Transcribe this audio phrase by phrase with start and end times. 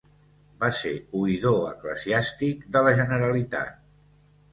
[0.61, 3.77] Va ser oïdor eclesiàstic de la Generalitat.